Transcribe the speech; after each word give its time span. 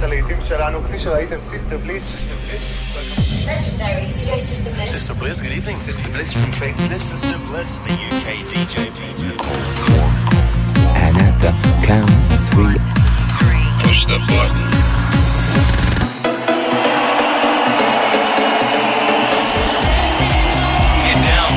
להקת 0.00 0.02
הלהיטים 0.02 0.36
שלנו, 0.42 0.84
כפי 0.84 0.98
שראיתם, 0.98 1.42
סיסטר 1.42 1.78
בליס. 1.78 2.04
סיסטר 2.04 2.34
בליס, 2.48 2.86
Legendary 3.46 4.16
DJ 4.16 4.30
Sister 4.38 4.70
Bliss. 4.76 4.90
Sister 4.90 5.14
Bliss, 5.14 5.40
good 5.40 5.56
evening. 5.58 5.78
Sister 5.88 6.10
Bliss 6.14 6.32
from 6.38 6.50
Faithless. 6.60 7.04
Sister 7.14 7.38
Bliss, 7.48 7.70
the 7.86 7.94
UK 8.08 8.28
DJ. 8.50 8.76
And 11.04 11.14
at 11.26 11.36
the 11.44 11.52
count 11.88 12.10
of 12.36 12.42
three, 12.52 12.78
Push 13.82 14.00
the 14.10 14.18
button. 14.30 14.64
Get 21.04 21.18
down. 21.30 21.52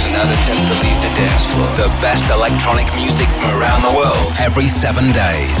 do 0.00 0.06
not 0.16 0.28
attempt 0.36 0.64
to 0.70 0.76
leave 0.84 1.00
the 1.06 1.12
dance 1.20 1.44
floor. 1.50 1.68
The 1.84 1.90
best 2.06 2.26
electronic 2.38 2.88
music 3.02 3.28
from 3.36 3.50
around 3.58 3.82
the 3.88 3.94
world 4.00 4.30
every 4.48 4.68
seven 4.82 5.12
days. 5.12 5.60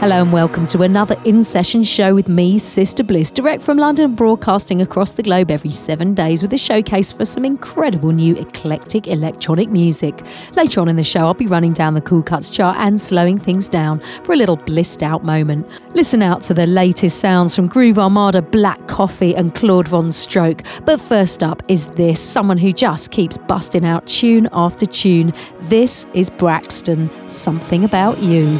Hello 0.00 0.22
and 0.22 0.32
welcome 0.32 0.66
to 0.68 0.80
another 0.80 1.14
in 1.26 1.44
session 1.44 1.84
show 1.84 2.14
with 2.14 2.26
me, 2.26 2.58
Sister 2.58 3.04
Bliss, 3.04 3.30
direct 3.30 3.62
from 3.62 3.76
London, 3.76 4.14
broadcasting 4.14 4.80
across 4.80 5.12
the 5.12 5.22
globe 5.22 5.50
every 5.50 5.68
seven 5.68 6.14
days 6.14 6.40
with 6.40 6.54
a 6.54 6.56
showcase 6.56 7.12
for 7.12 7.26
some 7.26 7.44
incredible 7.44 8.10
new 8.10 8.34
eclectic 8.36 9.08
electronic 9.08 9.68
music. 9.68 10.24
Later 10.56 10.80
on 10.80 10.88
in 10.88 10.96
the 10.96 11.04
show, 11.04 11.20
I'll 11.26 11.34
be 11.34 11.46
running 11.46 11.74
down 11.74 11.92
the 11.92 12.00
Cool 12.00 12.22
Cuts 12.22 12.48
chart 12.48 12.78
and 12.78 12.98
slowing 12.98 13.36
things 13.36 13.68
down 13.68 14.00
for 14.24 14.32
a 14.32 14.36
little 14.36 14.56
blissed 14.56 15.02
out 15.02 15.22
moment. 15.22 15.68
Listen 15.94 16.22
out 16.22 16.42
to 16.44 16.54
the 16.54 16.66
latest 16.66 17.18
sounds 17.18 17.54
from 17.54 17.66
Groove 17.66 17.98
Armada, 17.98 18.40
Black 18.40 18.88
Coffee, 18.88 19.36
and 19.36 19.54
Claude 19.54 19.86
Von 19.86 20.12
Stroke. 20.12 20.62
But 20.86 20.98
first 20.98 21.42
up 21.42 21.62
is 21.68 21.88
this 21.88 22.18
someone 22.18 22.56
who 22.56 22.72
just 22.72 23.10
keeps 23.10 23.36
busting 23.36 23.84
out 23.84 24.06
tune 24.06 24.48
after 24.52 24.86
tune. 24.86 25.34
This 25.64 26.06
is 26.14 26.30
Braxton, 26.30 27.10
Something 27.28 27.84
About 27.84 28.18
You. 28.20 28.58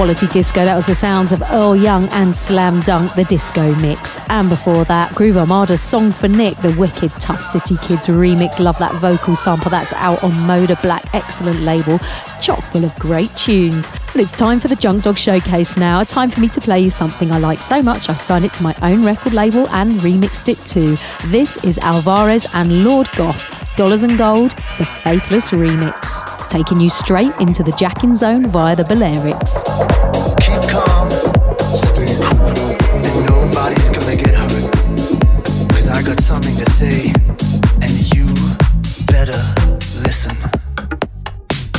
Quality 0.00 0.28
disco. 0.28 0.64
That 0.64 0.76
was 0.76 0.86
the 0.86 0.94
sounds 0.94 1.30
of 1.30 1.42
Earl 1.42 1.76
Young 1.76 2.08
and 2.08 2.32
Slam 2.32 2.80
Dunk, 2.80 3.12
the 3.16 3.24
disco 3.24 3.74
mix. 3.82 4.18
And 4.30 4.48
before 4.48 4.86
that, 4.86 5.14
Groove 5.14 5.36
Armada's 5.36 5.82
Song 5.82 6.10
for 6.10 6.26
Nick, 6.26 6.56
the 6.56 6.74
wicked 6.78 7.10
Tuff 7.20 7.42
City 7.42 7.76
Kids 7.82 8.06
remix. 8.06 8.58
Love 8.58 8.78
that 8.78 8.94
vocal 8.94 9.36
sample. 9.36 9.70
That's 9.70 9.92
out 9.92 10.24
on 10.24 10.30
Moda 10.30 10.80
Black. 10.80 11.14
Excellent 11.14 11.60
label. 11.60 11.98
Chock 12.40 12.64
full 12.64 12.82
of 12.82 12.98
great 12.98 13.28
tunes. 13.36 13.92
Well, 14.14 14.24
it's 14.24 14.32
time 14.32 14.58
for 14.58 14.68
the 14.68 14.76
Junk 14.76 15.02
Dog 15.02 15.18
Showcase 15.18 15.76
now. 15.76 16.02
Time 16.02 16.30
for 16.30 16.40
me 16.40 16.48
to 16.48 16.62
play 16.62 16.80
you 16.80 16.88
something 16.88 17.30
I 17.30 17.36
like 17.36 17.58
so 17.58 17.82
much, 17.82 18.08
I 18.08 18.14
signed 18.14 18.46
it 18.46 18.54
to 18.54 18.62
my 18.62 18.74
own 18.80 19.04
record 19.04 19.34
label 19.34 19.68
and 19.68 19.92
remixed 20.00 20.48
it 20.48 20.64
too. 20.64 20.96
This 21.30 21.62
is 21.62 21.76
Alvarez 21.76 22.46
and 22.54 22.84
Lord 22.84 23.10
Goth. 23.16 23.54
Dollars 23.76 24.02
and 24.02 24.16
Gold, 24.16 24.52
the 24.78 24.86
Faithless 24.86 25.50
remix. 25.50 26.09
Taking 26.50 26.80
you 26.80 26.88
straight 26.88 27.30
into 27.38 27.62
the 27.62 27.70
jacking 27.78 28.12
zone 28.12 28.48
via 28.48 28.74
the 28.74 28.82
Balearics. 28.82 29.62
Keep 30.42 30.68
calm, 30.68 31.08
stay 31.78 32.10
cool, 32.26 32.74
and 33.06 33.26
nobody's 33.30 33.88
gonna 33.88 34.16
get 34.16 34.34
hurt. 34.34 34.72
Cause 35.70 35.86
I 35.86 36.02
got 36.02 36.18
something 36.20 36.56
to 36.56 36.68
say, 36.72 37.12
and 37.80 37.94
you 38.12 38.26
better 39.06 39.38
listen. 40.02 40.34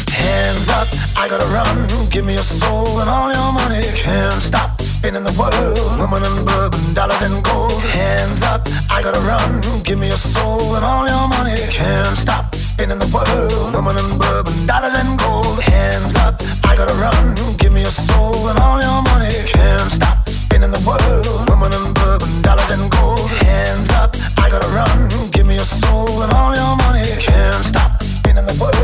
Hands 0.07 0.69
up, 0.69 0.87
I 1.17 1.27
gotta 1.27 1.47
run. 1.51 2.09
Give 2.09 2.23
me 2.25 2.35
your 2.35 2.43
soul 2.43 3.01
and 3.01 3.09
all 3.09 3.29
your 3.29 3.51
money. 3.51 3.83
Can't 3.93 4.41
stop 4.41 4.79
spinning 4.79 5.25
the 5.25 5.35
world. 5.35 5.99
Woman 5.99 6.23
and 6.23 6.45
bourbon, 6.47 6.93
dollars 6.93 7.21
and 7.23 7.43
gold. 7.43 7.83
Hands 7.83 8.41
up, 8.43 8.69
I 8.89 9.03
gotta 9.03 9.19
run. 9.27 9.59
Give 9.83 9.99
me 9.99 10.07
your 10.07 10.17
soul 10.17 10.75
and 10.75 10.85
all 10.85 11.05
your 11.05 11.27
money. 11.27 11.59
Can't 11.69 12.15
stop 12.15 12.55
spinning 12.81 12.97
the 12.97 13.11
world. 13.13 13.75
Woman 13.75 13.95
and 13.95 14.17
bourbon, 14.17 14.65
dollars 14.65 14.95
and 14.95 15.13
gold. 15.19 15.61
Hands 15.61 16.15
up, 16.15 16.41
I 16.63 16.75
gotta 16.75 16.95
run. 16.95 17.35
Give 17.57 17.71
me 17.71 17.81
your 17.81 17.91
soul 18.09 18.50
and 18.50 18.57
all 18.57 18.81
your 18.81 19.03
money. 19.03 19.29
Can't 19.53 19.91
stop 19.91 20.27
spinning 20.27 20.71
the 20.71 20.81
world. 20.81 21.47
Woman 21.47 21.71
and 21.71 21.93
bourbon, 21.93 22.41
dollars 22.41 22.71
and 22.71 22.89
gold. 22.89 23.29
Hands 23.45 23.89
up, 23.91 24.15
I 24.38 24.50
gotta 24.50 24.69
run. 24.73 25.29
Give 25.29 25.45
me 25.45 25.55
your 25.61 25.69
soul 25.81 26.23
and 26.23 26.33
all 26.33 26.55
your 26.55 26.75
money. 26.77 27.05
Can't 27.21 27.63
stop 27.63 28.01
spinning 28.01 28.47
the 28.47 28.57
world. 28.59 28.80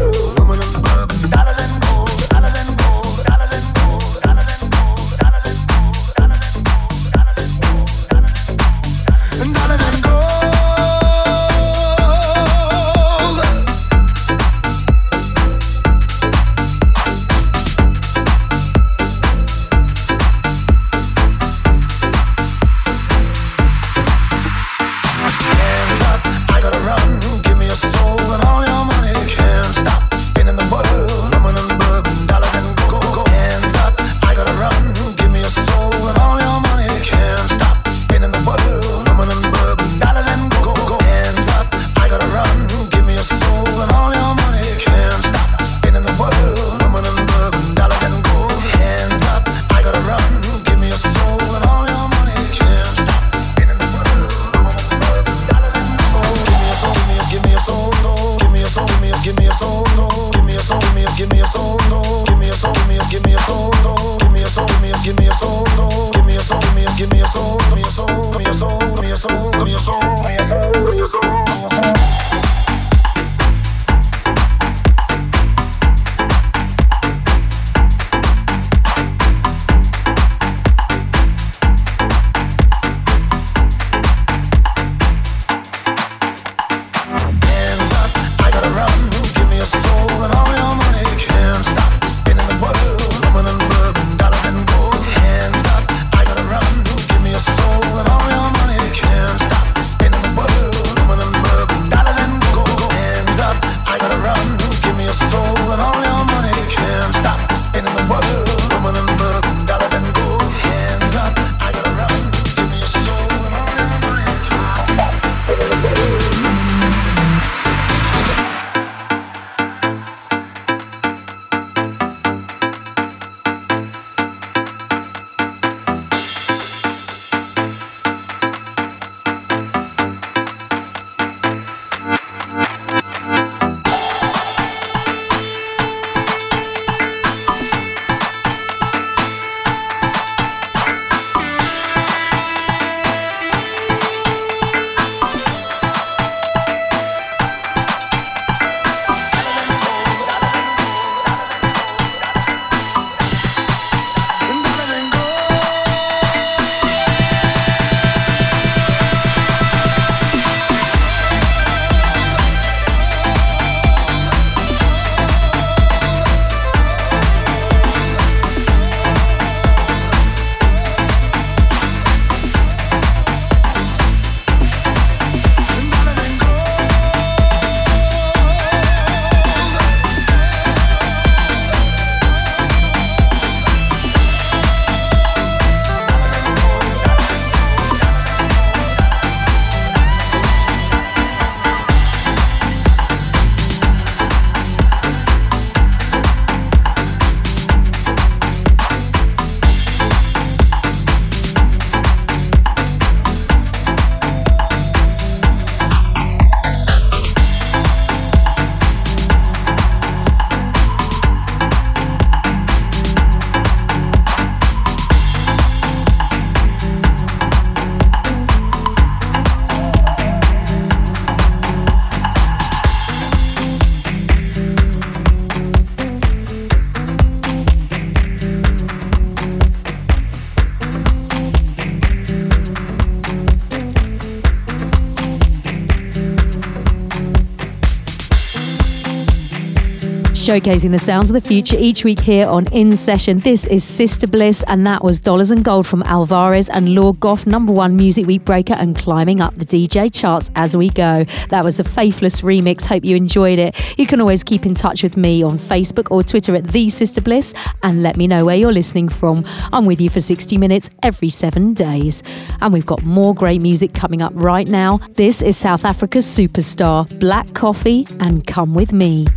Showcasing 240.57 240.89
the 240.89 240.97
sounds 240.97 241.29
of 241.29 241.35
the 241.35 241.47
future 241.47 241.75
each 241.77 242.03
week 242.03 242.19
here 242.19 242.47
on 242.47 242.65
In 242.71 242.95
Session. 242.97 243.37
This 243.39 243.67
is 243.67 243.83
Sister 243.83 244.25
Bliss, 244.25 244.63
and 244.67 244.87
that 244.87 245.03
was 245.03 245.19
Dollars 245.19 245.51
and 245.51 245.63
Gold 245.63 245.85
from 245.85 246.01
Alvarez 246.03 246.67
and 246.67 246.95
Lord 246.95 247.19
Goff, 247.19 247.45
number 247.45 247.71
one 247.71 247.95
music 247.95 248.25
week 248.25 248.43
breaker, 248.43 248.73
and 248.73 248.95
climbing 248.95 249.39
up 249.39 249.53
the 249.53 249.65
DJ 249.65 250.11
charts 250.11 250.49
as 250.55 250.75
we 250.75 250.89
go. 250.89 251.25
That 251.49 251.63
was 251.63 251.79
a 251.79 251.83
Faithless 251.83 252.41
remix. 252.41 252.85
Hope 252.85 253.05
you 253.05 253.15
enjoyed 253.15 253.59
it. 253.59 253.75
You 253.99 254.07
can 254.07 254.19
always 254.19 254.43
keep 254.43 254.65
in 254.65 254.73
touch 254.73 255.03
with 255.03 255.15
me 255.15 255.43
on 255.43 255.59
Facebook 255.59 256.09
or 256.09 256.23
Twitter 256.23 256.55
at 256.55 256.63
The 256.63 256.89
Sister 256.89 257.21
Bliss 257.21 257.53
and 257.83 258.01
let 258.01 258.17
me 258.17 258.25
know 258.25 258.43
where 258.43 258.57
you're 258.57 258.71
listening 258.71 259.09
from. 259.09 259.45
I'm 259.71 259.85
with 259.85 260.01
you 260.01 260.09
for 260.09 260.21
60 260.21 260.57
minutes 260.57 260.89
every 261.03 261.29
seven 261.29 261.75
days. 261.75 262.23
And 262.61 262.73
we've 262.73 262.85
got 262.85 263.03
more 263.03 263.35
great 263.35 263.61
music 263.61 263.93
coming 263.93 264.23
up 264.23 264.33
right 264.33 264.67
now. 264.67 265.01
This 265.13 265.43
is 265.43 265.55
South 265.55 265.85
Africa's 265.85 266.25
superstar, 266.25 267.07
Black 267.19 267.53
Coffee, 267.53 268.07
and 268.19 268.47
Come 268.47 268.73
With 268.73 268.91
Me. 268.91 269.27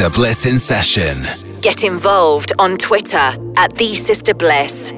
Sister 0.00 0.18
Bliss 0.18 0.46
in 0.46 0.58
session. 0.58 1.60
Get 1.60 1.84
involved 1.84 2.54
on 2.58 2.78
Twitter 2.78 3.36
at 3.58 3.76
The 3.76 3.94
Sister 3.94 4.32
Bliss. 4.32 4.94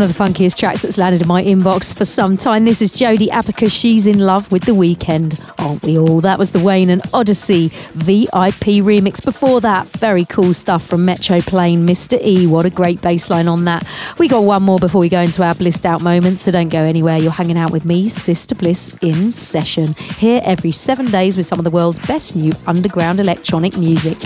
One 0.00 0.08
of 0.08 0.16
the 0.16 0.24
funkiest 0.24 0.56
tracks 0.56 0.80
that's 0.80 0.96
landed 0.96 1.20
in 1.20 1.28
my 1.28 1.44
inbox 1.44 1.94
for 1.94 2.06
some 2.06 2.38
time. 2.38 2.64
This 2.64 2.80
is 2.80 2.90
Jodie 2.90 3.28
Abacus. 3.28 3.70
She's 3.70 4.06
in 4.06 4.18
love 4.18 4.50
with 4.50 4.62
the 4.62 4.74
weekend, 4.74 5.38
aren't 5.58 5.82
we 5.82 5.98
all? 5.98 6.22
That 6.22 6.38
was 6.38 6.52
the 6.52 6.58
Waze 6.58 6.88
and 6.88 7.02
Odyssey 7.12 7.68
VIP 7.92 8.80
remix. 8.80 9.22
Before 9.22 9.60
that, 9.60 9.86
very 9.88 10.24
cool 10.24 10.54
stuff 10.54 10.86
from 10.86 11.04
Metro 11.04 11.42
Plane, 11.42 11.86
Mr. 11.86 12.18
E. 12.24 12.46
What 12.46 12.64
a 12.64 12.70
great 12.70 13.02
bass 13.02 13.28
line 13.28 13.46
on 13.46 13.66
that. 13.66 13.86
We 14.16 14.26
got 14.26 14.44
one 14.44 14.62
more 14.62 14.78
before 14.78 15.02
we 15.02 15.10
go 15.10 15.20
into 15.20 15.42
our 15.42 15.54
blissed 15.54 15.84
out 15.84 16.02
moments, 16.02 16.40
so 16.40 16.50
don't 16.50 16.70
go 16.70 16.82
anywhere. 16.82 17.18
You're 17.18 17.32
hanging 17.32 17.58
out 17.58 17.70
with 17.70 17.84
me, 17.84 18.08
Sister 18.08 18.54
Bliss, 18.54 18.96
in 19.02 19.30
session. 19.30 19.92
Here 20.16 20.40
every 20.46 20.72
seven 20.72 21.10
days 21.10 21.36
with 21.36 21.44
some 21.44 21.58
of 21.60 21.66
the 21.66 21.70
world's 21.70 21.98
best 22.06 22.34
new 22.34 22.54
underground 22.66 23.20
electronic 23.20 23.76
music. 23.76 24.16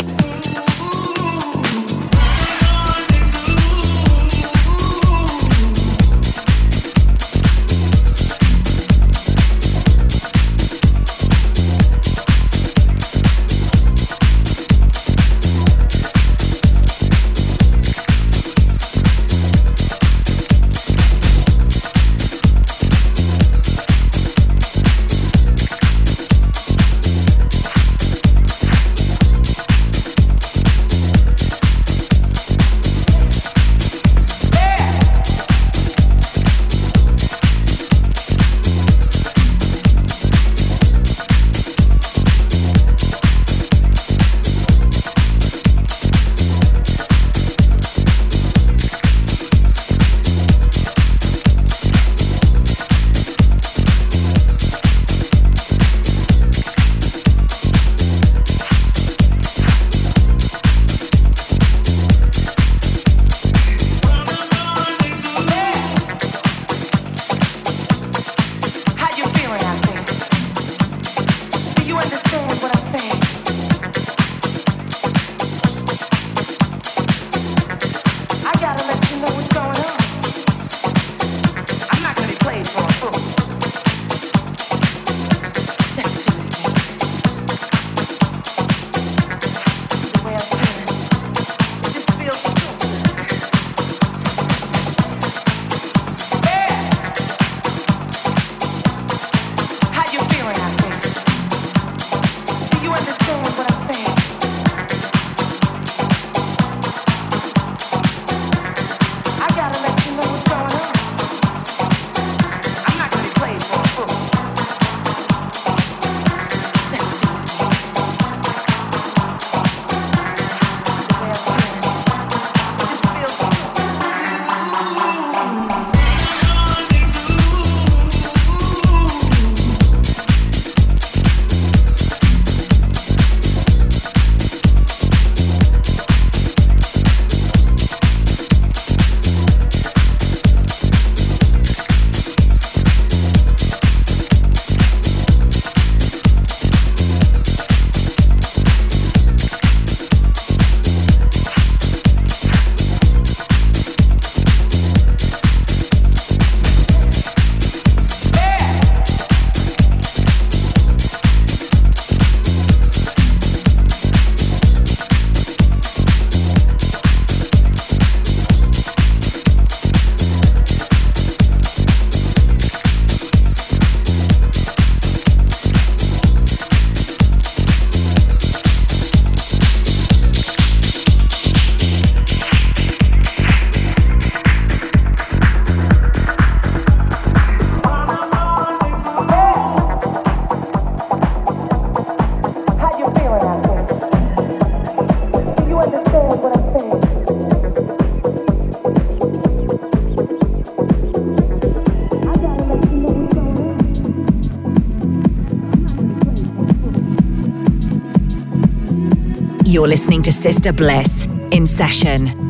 You're 209.75 209.89
listening 209.89 210.23
to 210.23 210.31
Sister 210.31 210.73
Bliss 210.73 211.27
in 211.51 211.67
session. 211.67 212.44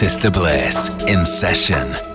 Sister 0.00 0.30
Bliss 0.30 0.88
in 1.08 1.26
session. 1.26 2.09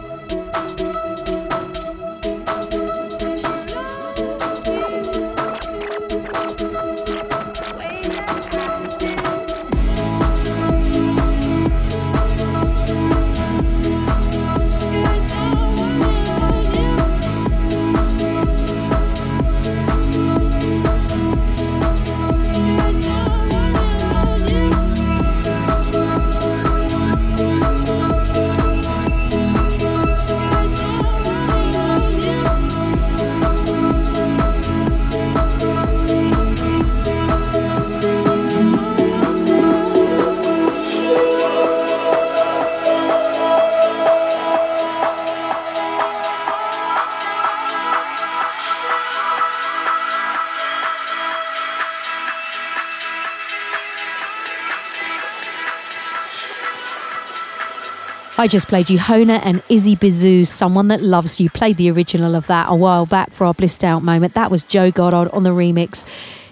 I 58.38 58.48
just 58.50 58.67
played 58.67 58.89
you 58.89 59.00
Honne 59.00 59.30
and 59.30 59.63
Izzy 59.69 59.95
Bizu's 59.95 60.50
Someone 60.50 60.89
That 60.89 61.02
Loves 61.02 61.39
You. 61.39 61.50
Played 61.50 61.78
the 61.78 61.89
original 61.89 62.36
of 62.36 62.48
that 62.48 62.69
a 62.69 62.76
while 62.76 63.06
back 63.06 63.32
for 63.32 63.45
our 63.45 63.54
blissed 63.54 63.86
out 63.86 64.04
moment. 64.04 64.34
That 64.34 64.52
was 64.52 64.62
Joe 64.62 64.91
Goddard 64.91 65.32
on 65.32 65.43
the 65.43 65.52
remix, 65.52 66.06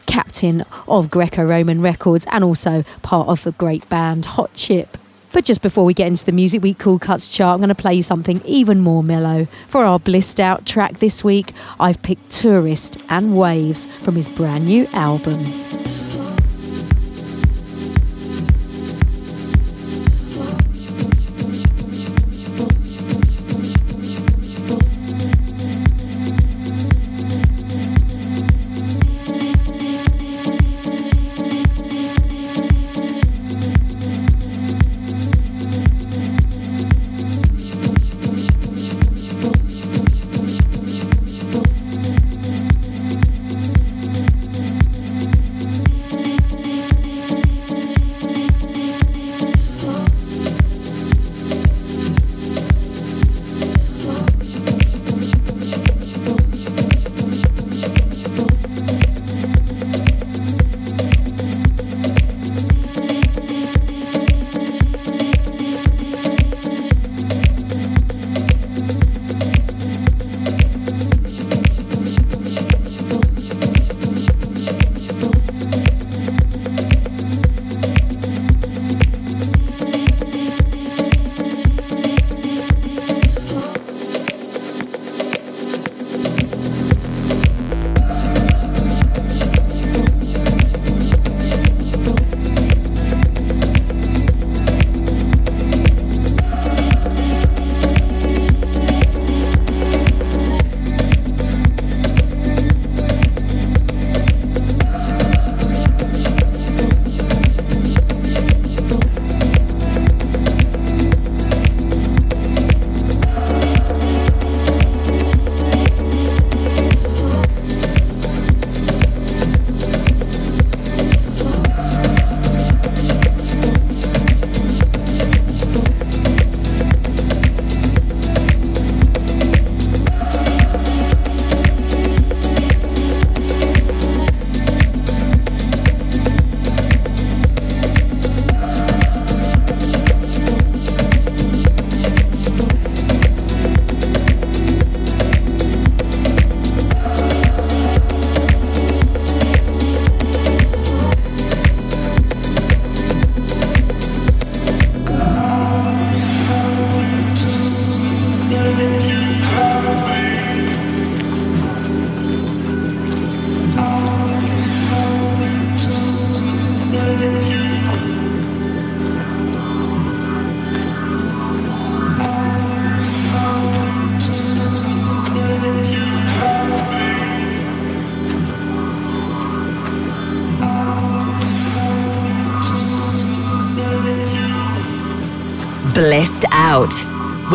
captain 0.05 0.63
of 0.87 1.09
Greco 1.09 1.43
Roman 1.43 1.81
Records 1.81 2.25
and 2.31 2.41
also 2.41 2.85
part 3.01 3.27
of 3.27 3.43
the 3.43 3.51
great 3.51 3.87
band 3.89 4.23
Hot 4.25 4.53
Chip. 4.53 4.97
But 5.33 5.43
just 5.43 5.61
before 5.61 5.83
we 5.83 5.93
get 5.93 6.07
into 6.07 6.23
the 6.23 6.31
Music 6.31 6.63
Week 6.63 6.77
Cool 6.77 6.99
Cuts 6.99 7.27
chart, 7.27 7.55
I'm 7.55 7.59
going 7.59 7.67
to 7.67 7.75
play 7.75 7.95
you 7.95 8.03
something 8.03 8.41
even 8.45 8.79
more 8.79 9.03
mellow. 9.03 9.47
For 9.67 9.83
our 9.83 9.99
blissed 9.99 10.39
out 10.39 10.65
track 10.65 10.99
this 10.99 11.21
week, 11.21 11.51
I've 11.81 12.01
picked 12.01 12.29
Tourist 12.29 12.97
and 13.09 13.35
Waves 13.35 13.87
from 13.87 14.15
his 14.15 14.29
brand 14.29 14.67
new 14.67 14.87
album. 14.93 15.43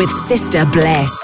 Sister 0.09 0.65
Bliss. 0.65 1.18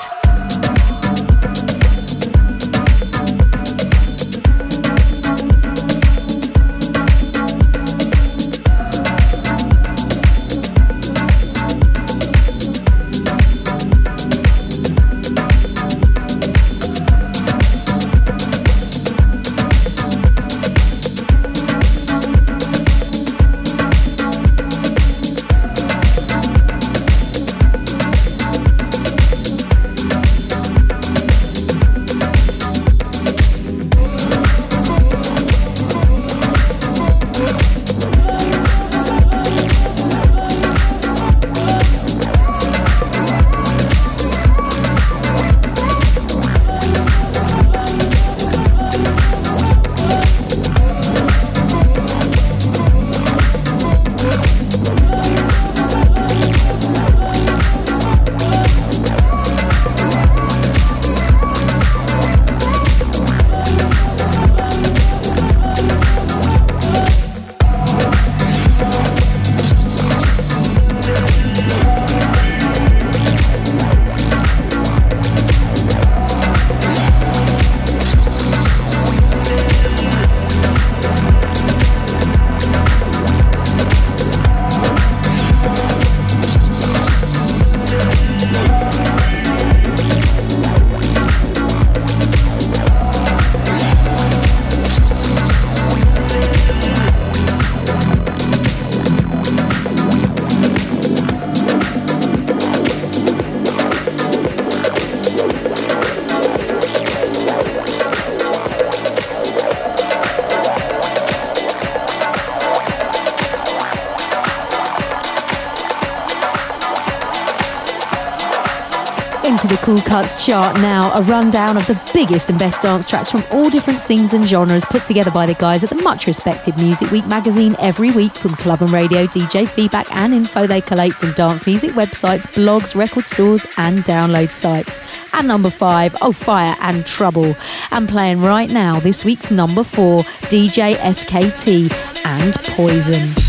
Cool 119.85 119.99
Cuts 119.99 120.43
chart 120.43 120.75
now, 120.77 121.13
a 121.13 121.21
rundown 121.21 121.77
of 121.77 121.85
the 121.85 122.01
biggest 122.11 122.49
and 122.49 122.57
best 122.57 122.81
dance 122.81 123.05
tracks 123.05 123.29
from 123.29 123.43
all 123.51 123.69
different 123.69 123.99
scenes 123.99 124.33
and 124.33 124.43
genres 124.43 124.83
put 124.83 125.05
together 125.05 125.29
by 125.29 125.45
the 125.45 125.53
guys 125.53 125.83
at 125.83 125.91
the 125.91 126.01
much 126.01 126.25
respected 126.25 126.75
Music 126.77 127.11
Week 127.11 127.27
magazine 127.27 127.75
every 127.77 128.09
week 128.09 128.33
from 128.33 128.55
club 128.55 128.81
and 128.81 128.89
radio, 128.89 129.27
DJ 129.27 129.69
feedback, 129.69 130.11
and 130.11 130.33
info 130.33 130.65
they 130.65 130.81
collate 130.81 131.13
from 131.13 131.33
dance 131.33 131.67
music 131.67 131.91
websites, 131.91 132.47
blogs, 132.55 132.95
record 132.95 133.25
stores, 133.25 133.67
and 133.77 133.99
download 133.99 134.49
sites. 134.49 135.03
And 135.33 135.47
number 135.47 135.69
five, 135.69 136.15
Oh 136.19 136.31
Fire 136.31 136.75
and 136.81 137.05
Trouble. 137.05 137.55
And 137.91 138.09
playing 138.09 138.41
right 138.41 138.71
now, 138.71 138.99
this 138.99 139.23
week's 139.23 139.51
number 139.51 139.83
four, 139.83 140.21
DJ 140.49 140.95
SKT 140.95 142.25
and 142.25 142.55
Poison. 142.75 143.44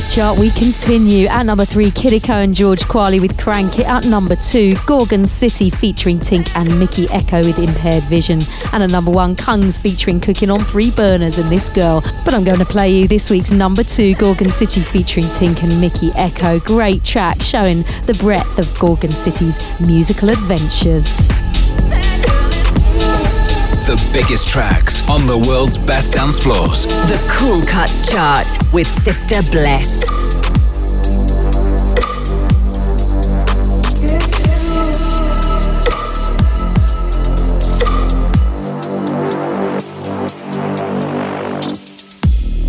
Chart, 0.00 0.38
we 0.38 0.50
continue. 0.52 1.26
At 1.26 1.44
number 1.44 1.64
three, 1.64 1.90
Kideko 1.90 2.44
and 2.44 2.54
George 2.54 2.80
Kwali 2.80 3.20
with 3.20 3.38
Crank 3.38 3.78
It. 3.78 3.86
At 3.86 4.06
number 4.06 4.36
two, 4.36 4.74
Gorgon 4.86 5.26
City 5.26 5.68
featuring 5.68 6.18
Tink 6.18 6.48
and 6.56 6.78
Mikky 6.78 7.06
Ekko 7.06 7.44
with 7.44 7.58
Impaired 7.58 8.04
Vision. 8.04 8.40
And 8.72 8.82
at 8.82 8.90
number 8.90 9.10
one, 9.10 9.36
Kungs 9.36 9.80
featuring 9.80 10.20
Cooking 10.20 10.50
on 10.50 10.60
Three 10.60 10.90
Burners 10.90 11.38
and 11.38 11.50
This 11.50 11.68
Girl. 11.68 12.00
But 12.24 12.32
I'm 12.32 12.44
going 12.44 12.58
to 12.58 12.64
play 12.64 12.90
you 12.90 13.08
this 13.08 13.28
week's 13.28 13.50
number 13.50 13.82
two, 13.82 14.14
Gorgon 14.14 14.50
City 14.50 14.80
featuring 14.80 15.26
Tink 15.26 15.62
and 15.62 15.80
Mikky 15.80 16.10
Ekko. 16.10 16.64
Great 16.64 17.04
track 17.04 17.42
showing 17.42 17.78
the 18.06 18.16
breadth 18.20 18.58
of 18.58 18.78
Gorgon 18.78 19.10
City's 19.10 19.58
musical 19.80 20.30
adventures 20.30 21.31
the 23.96 24.10
biggest 24.14 24.48
tracks 24.48 25.06
on 25.06 25.26
the 25.26 25.36
world's 25.46 25.76
best 25.76 26.14
dance 26.14 26.42
floors. 26.42 26.86
The 26.86 27.20
Cool 27.36 27.60
Cuts 27.60 28.10
Chart 28.10 28.48
with 28.72 28.86
Sister 28.86 29.42
Bliss. 29.52 30.08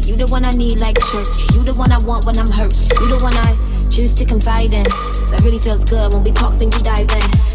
You 0.05 0.17
the 0.17 0.27
one 0.29 0.43
I 0.43 0.49
need 0.49 0.79
like 0.79 0.99
church. 0.99 1.27
You 1.53 1.63
the 1.63 1.73
one 1.73 1.93
I 1.93 1.97
want 2.05 2.25
when 2.25 2.37
I'm 2.37 2.51
hurt. 2.51 2.73
You 2.99 3.07
the 3.07 3.19
one 3.23 3.37
I 3.37 3.87
choose 3.89 4.13
to 4.15 4.25
confide 4.25 4.73
in. 4.73 4.89
So 4.89 5.35
it 5.35 5.43
really 5.45 5.59
feels 5.59 5.85
good 5.85 6.13
when 6.13 6.25
we 6.25 6.31
talk, 6.31 6.59
then 6.59 6.69
you 6.69 6.79
dive 6.79 7.09
in. 7.09 7.52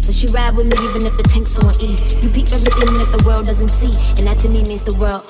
So 0.00 0.12
she 0.12 0.26
ride 0.32 0.56
with 0.56 0.66
me 0.66 0.76
even 0.88 1.06
if 1.06 1.16
the 1.16 1.22
tank's 1.22 1.58
on 1.58 1.74
E. 1.80 1.92
You 2.22 2.30
peep 2.30 2.48
everything 2.50 2.94
that 2.98 3.14
the 3.16 3.22
world 3.26 3.46
doesn't 3.46 3.68
see, 3.68 3.92
and 4.18 4.26
that 4.26 4.38
to 4.38 4.48
me 4.48 4.62
means 4.64 4.82
the 4.82 4.96
world. 4.98 5.24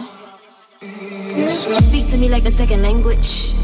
You 0.81 1.49
speak 1.49 2.09
to 2.11 2.17
me 2.17 2.29
like 2.29 2.45
a 2.47 2.51
second 2.51 2.83
language. 2.83 3.55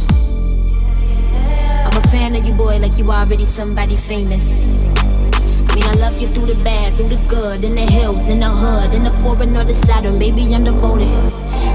I'm 1.87 1.97
a 1.97 2.07
fan 2.09 2.37
of 2.37 2.45
you, 2.45 2.53
boy, 2.53 2.79
like 2.79 2.99
you 2.99 3.11
already 3.11 3.45
somebody 3.45 3.97
famous. 3.97 4.67
I 4.69 5.75
mean, 5.75 5.85
I 5.85 5.93
love 6.01 6.21
you 6.21 6.29
through 6.29 6.47
the 6.53 6.65
bad, 6.65 6.95
through 6.95 7.09
the 7.09 7.23
good, 7.29 7.65
in 7.65 7.75
the 7.75 7.87
hills, 7.87 8.29
in 8.29 8.41
the 8.41 8.49
hood, 8.49 8.93
in 8.93 9.05
the 9.05 9.11
foreign 9.23 9.57
or 9.57 9.65
the 9.65 9.75
Saturn. 9.75 10.19
Baby, 10.19 10.55
I'm 10.55 10.65
devoted. 10.65 11.09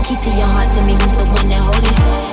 Key 0.05 0.17
to 0.21 0.29
your 0.29 0.47
heart, 0.47 0.73
to 0.73 0.81
me 0.83 0.93
who's 0.93 1.13
the 1.13 1.25
one 1.25 1.49
that 1.49 1.61
hold 1.61 2.27
it. 2.27 2.30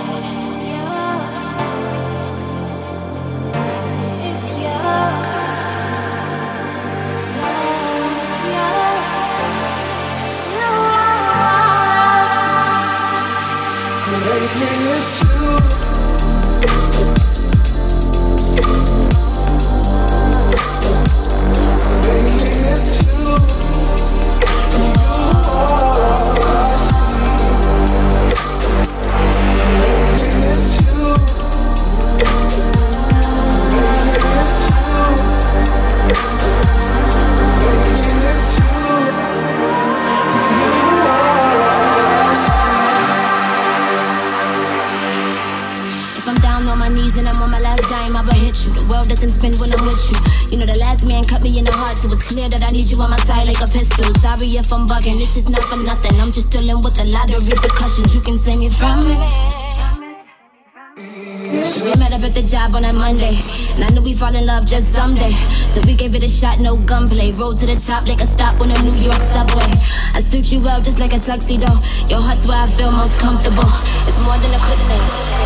Road 67.39 67.59
to 67.61 67.67
the 67.67 67.77
top 67.77 68.07
like 68.07 68.21
a 68.21 68.27
stop 68.27 68.61
on 68.61 68.71
a 68.71 68.83
New 68.83 68.95
York 69.01 69.21
subway. 69.33 69.71
I 70.15 70.21
suit 70.23 70.51
you 70.53 70.61
well 70.61 70.81
just 70.81 70.99
like 70.99 71.13
a 71.13 71.19
tuxedo. 71.19 71.69
Your 72.09 72.21
heart's 72.21 72.47
where 72.47 72.59
I 72.59 72.67
feel 72.69 72.91
most 72.91 73.17
comfortable. 73.19 73.71
It's 74.07 74.19
more 74.21 74.39
than 74.39 74.53
a 74.55 74.59
quick 74.59 74.79
Lately 74.89 75.38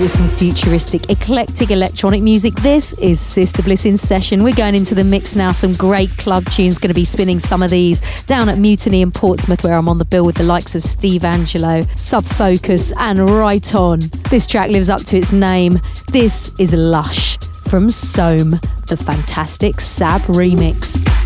with 0.00 0.10
some 0.10 0.26
futuristic, 0.26 1.10
eclectic 1.10 1.70
electronic 1.70 2.22
music. 2.22 2.54
This 2.54 2.94
is 2.94 3.20
Sister 3.20 3.62
Bliss 3.62 3.84
in 3.84 3.98
session. 3.98 4.42
We're 4.42 4.54
going 4.54 4.74
into 4.74 4.94
the 4.94 5.04
mix 5.04 5.36
now. 5.36 5.52
Some 5.52 5.72
great 5.72 6.10
club 6.16 6.46
tunes. 6.46 6.78
Going 6.78 6.88
to 6.88 6.94
be 6.94 7.04
spinning 7.04 7.38
some 7.38 7.62
of 7.62 7.70
these 7.70 8.00
down 8.24 8.48
at 8.48 8.56
Mutiny 8.56 9.02
in 9.02 9.10
Portsmouth, 9.10 9.62
where 9.62 9.74
I'm 9.74 9.88
on 9.88 9.98
the 9.98 10.06
bill 10.06 10.24
with 10.24 10.36
the 10.36 10.44
likes 10.44 10.74
of 10.74 10.82
Steve 10.82 11.22
Angello, 11.22 11.86
Sub 11.98 12.24
Focus, 12.24 12.92
and 12.96 13.28
Right 13.30 13.74
On. 13.74 13.98
This 14.30 14.46
track 14.46 14.70
lives 14.70 14.88
up 14.88 15.02
to 15.04 15.18
its 15.18 15.32
name. 15.32 15.78
This 16.08 16.58
is 16.58 16.72
Lush 16.72 17.36
from 17.68 17.88
Soam, 17.88 18.58
the 18.86 18.96
fantastic 18.96 19.80
Sab 19.80 20.22
remix. 20.22 21.19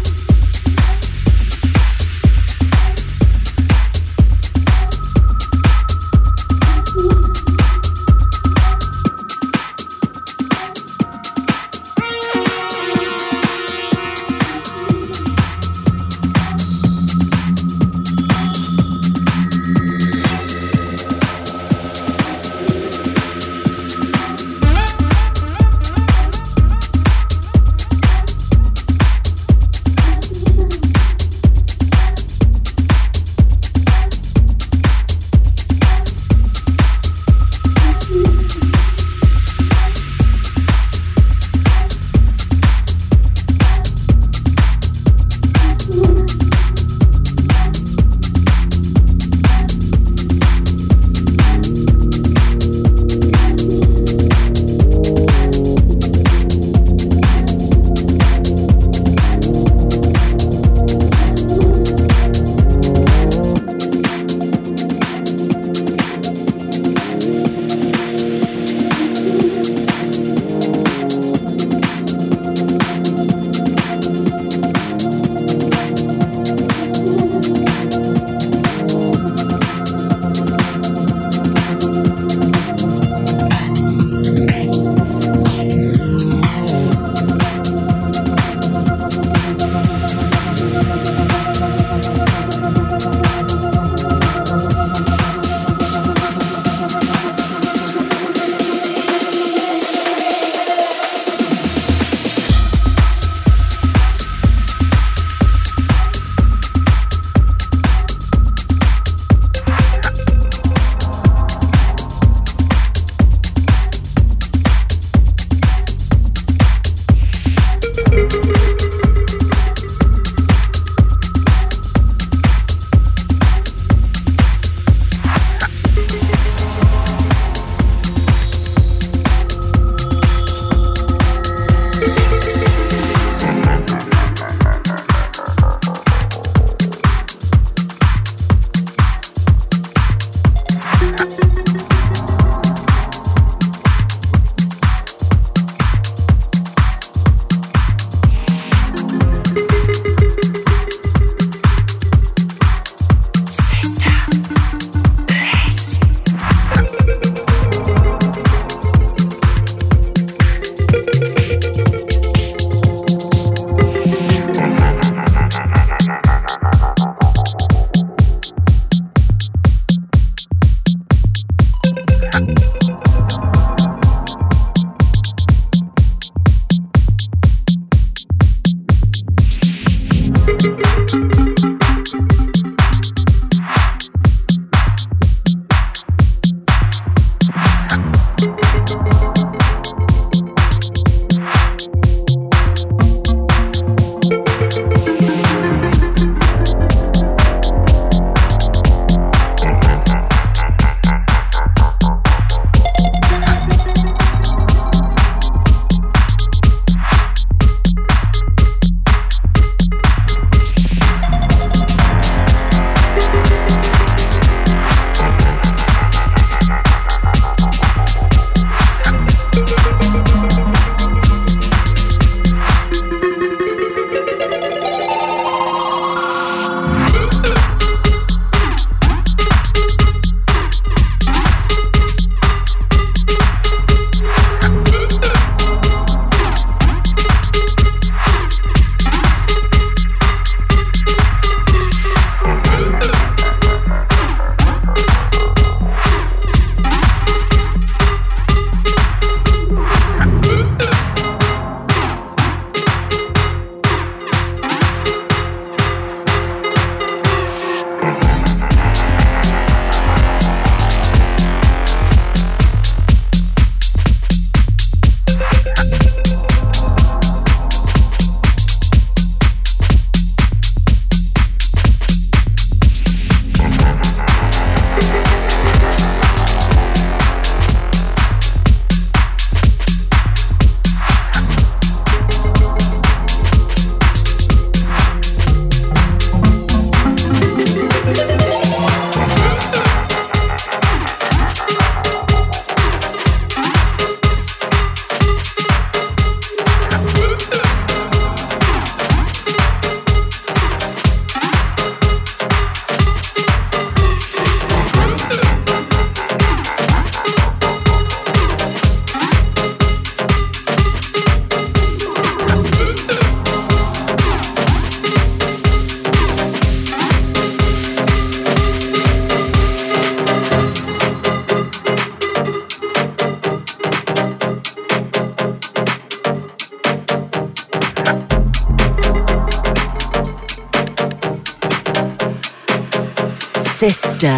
Sister 333.85 334.35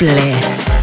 Bliss. 0.00 0.81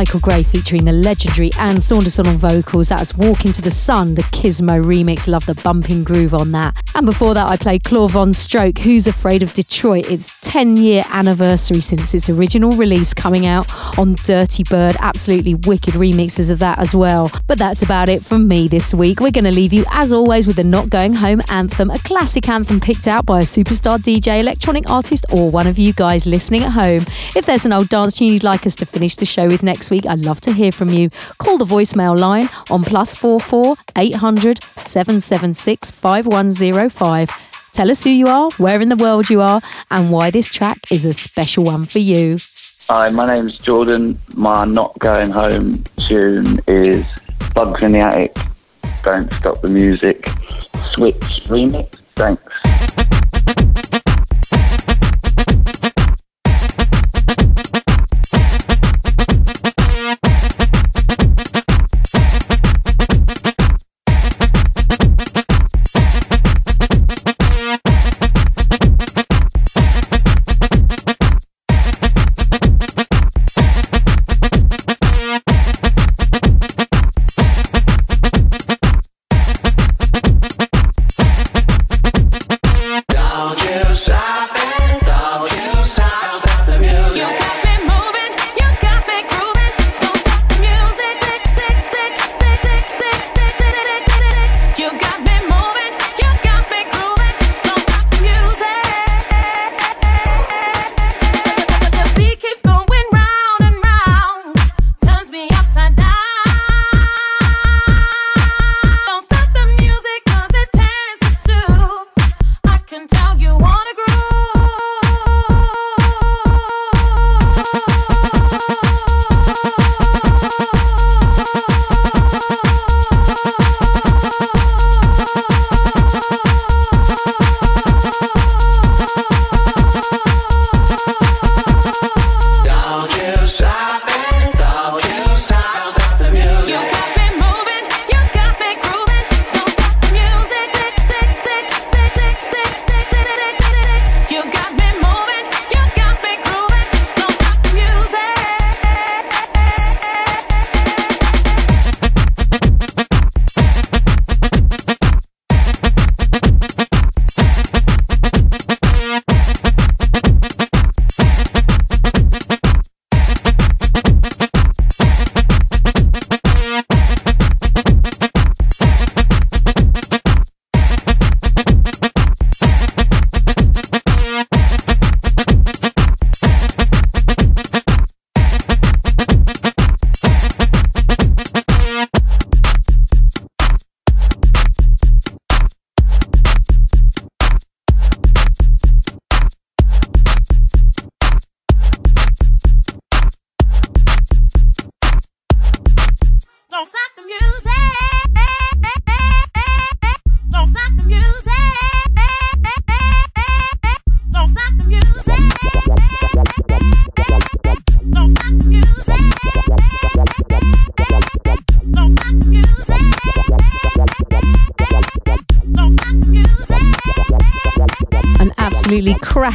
Michael 0.00 0.20
Gray 0.20 0.42
featuring 0.42 0.86
the 0.86 0.92
legendary 0.92 1.50
Ann 1.58 1.78
Saunderson 1.78 2.26
on 2.26 2.38
vocals. 2.38 2.88
That's 2.88 3.14
Walk 3.14 3.44
Into 3.44 3.60
the 3.60 3.70
Sun, 3.70 4.14
the 4.14 4.22
Kismo 4.22 4.82
remix. 4.82 5.28
Love 5.28 5.44
the 5.44 5.54
bumping 5.56 6.04
groove 6.04 6.32
on 6.32 6.52
that. 6.52 6.74
And 6.94 7.04
before 7.04 7.34
that, 7.34 7.46
I 7.46 7.58
played 7.58 7.84
Claude 7.84 8.12
VonStroke, 8.12 8.78
Who's 8.78 9.06
Afraid 9.06 9.42
of 9.42 9.52
Detroit. 9.52 10.10
It's 10.10 10.39
10 10.50 10.78
year 10.78 11.04
anniversary 11.10 11.80
since 11.80 12.12
its 12.12 12.28
original 12.28 12.72
release 12.72 13.14
coming 13.14 13.46
out 13.46 13.70
on 13.96 14.16
Dirtybird. 14.16 14.96
Absolutely 14.98 15.54
wicked 15.54 15.94
remixes 15.94 16.50
of 16.50 16.58
that 16.58 16.80
as 16.80 16.92
well. 16.92 17.30
But 17.46 17.56
that's 17.56 17.82
about 17.82 18.08
it 18.08 18.20
from 18.20 18.48
me 18.48 18.66
this 18.66 18.92
week. 18.92 19.20
We're 19.20 19.30
going 19.30 19.44
to 19.44 19.52
leave 19.52 19.72
you, 19.72 19.84
as 19.92 20.12
always, 20.12 20.48
with 20.48 20.56
the 20.56 20.64
Not 20.64 20.90
Going 20.90 21.12
Home 21.12 21.40
anthem, 21.50 21.88
a 21.88 22.00
classic 22.00 22.48
anthem 22.48 22.80
picked 22.80 23.06
out 23.06 23.24
by 23.24 23.38
a 23.38 23.44
superstar 23.44 23.98
DJ, 23.98 24.40
electronic 24.40 24.90
artist, 24.90 25.24
or 25.30 25.52
one 25.52 25.68
of 25.68 25.78
you 25.78 25.92
guys 25.92 26.26
listening 26.26 26.64
at 26.64 26.72
home. 26.72 27.06
If 27.36 27.46
there's 27.46 27.64
an 27.64 27.72
old 27.72 27.88
dance 27.88 28.14
tune 28.14 28.30
you'd 28.30 28.42
like 28.42 28.66
us 28.66 28.74
to 28.76 28.86
finish 28.86 29.14
the 29.14 29.26
show 29.26 29.46
with 29.46 29.62
next 29.62 29.88
week, 29.88 30.04
I'd 30.04 30.24
love 30.24 30.40
to 30.40 30.52
hear 30.52 30.72
from 30.72 30.90
you. 30.92 31.10
Call 31.38 31.58
the 31.58 31.64
voicemail 31.64 32.18
line 32.18 32.48
on 32.72 32.82
plus 32.82 33.14
four 33.14 33.38
four 33.38 33.76
eight 33.96 34.16
hundred 34.16 34.64
seven 34.64 35.20
seven 35.20 35.54
six 35.54 35.92
five 35.92 36.26
one 36.26 36.50
zero 36.50 36.88
five. 36.88 37.30
Tell 37.72 37.90
us 37.90 38.02
who 38.04 38.10
you 38.10 38.26
are, 38.26 38.50
where 38.58 38.80
in 38.80 38.88
the 38.88 38.96
world 38.96 39.30
you 39.30 39.40
are, 39.40 39.60
and 39.90 40.10
why 40.10 40.30
this 40.30 40.48
track 40.48 40.78
is 40.90 41.04
a 41.04 41.12
special 41.14 41.64
one 41.64 41.86
for 41.86 41.98
you. 41.98 42.38
Hi, 42.88 43.10
my 43.10 43.32
name's 43.32 43.56
Jordan. 43.58 44.20
My 44.34 44.64
Not 44.64 44.98
Going 44.98 45.30
Home 45.30 45.74
tune 46.08 46.60
is 46.66 47.08
Bugs 47.54 47.82
in 47.82 47.92
the 47.92 48.00
Attic, 48.00 48.36
Don't 49.04 49.32
Stop 49.34 49.60
the 49.60 49.68
Music, 49.68 50.28
Switch 50.96 51.20
remix. 51.46 52.00
Thanks. 52.16 52.42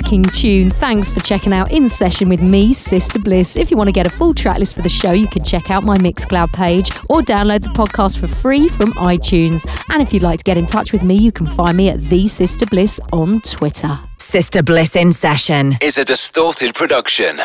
Cracking 0.05 0.23
tune. 0.23 0.69
Thanks 0.69 1.09
for 1.09 1.19
checking 1.19 1.51
out 1.51 1.71
In 1.71 1.89
Session 1.89 2.29
with 2.29 2.41
me, 2.41 2.73
Sister 2.73 3.17
Bliss. 3.17 3.55
If 3.55 3.71
you 3.71 3.77
want 3.77 3.87
to 3.87 3.91
get 3.91 4.05
a 4.05 4.09
full 4.09 4.33
track 4.33 4.59
list 4.59 4.75
for 4.75 4.83
the 4.83 4.89
show, 4.89 5.11
you 5.11 5.27
can 5.27 5.43
check 5.43 5.71
out 5.71 5.83
my 5.83 5.97
Mixcloud 5.97 6.53
page 6.53 6.91
or 7.09 7.21
download 7.21 7.63
the 7.63 7.69
podcast 7.69 8.19
for 8.19 8.27
free 8.27 8.67
from 8.67 8.93
iTunes. 8.93 9.65
And 9.89 10.03
if 10.03 10.13
you'd 10.13 10.23
like 10.23 10.39
to 10.39 10.43
get 10.43 10.57
in 10.57 10.67
touch 10.67 10.93
with 10.93 11.03
me, 11.03 11.15
you 11.15 11.31
can 11.31 11.47
find 11.47 11.75
me 11.75 11.89
at 11.89 12.01
The 12.01 12.27
Sister 12.27 12.67
Bliss 12.67 12.99
on 13.11 13.41
Twitter. 13.41 13.99
Sister 14.19 14.61
Bliss 14.61 14.95
in 14.95 15.11
Session 15.11 15.73
is 15.81 15.97
a 15.97 16.03
distorted 16.03 16.75
production. 16.75 17.39